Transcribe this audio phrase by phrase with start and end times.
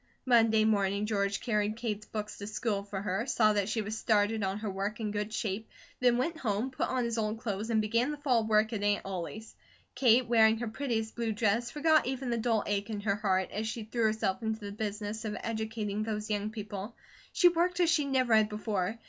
[0.25, 4.41] Monday morning George carried Kate's books to school for her, saw that she was started
[4.41, 7.81] on her work in good shape, then went home, put on his old clothes, and
[7.81, 9.53] began the fall work at Aunt Ollie's.
[9.93, 13.67] Kate, wearing her prettiest blue dress, forgot even the dull ache in her heart, as
[13.67, 16.95] she threw herself into the business of educating those young people.
[17.31, 18.97] She worked as she never had before.